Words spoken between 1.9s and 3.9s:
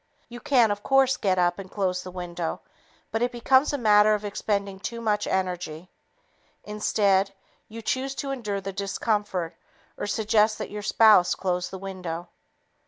the window, but it becomes a